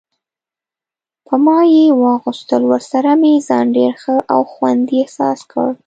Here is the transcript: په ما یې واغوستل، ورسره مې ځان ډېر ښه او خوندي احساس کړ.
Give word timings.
په 1.27 1.35
ما 1.45 1.59
یې 1.75 1.85
واغوستل، 2.01 2.61
ورسره 2.67 3.11
مې 3.21 3.33
ځان 3.47 3.65
ډېر 3.77 3.93
ښه 4.01 4.15
او 4.33 4.41
خوندي 4.51 4.97
احساس 5.03 5.39
کړ. 5.51 5.69